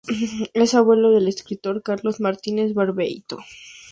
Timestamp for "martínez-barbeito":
2.19-3.37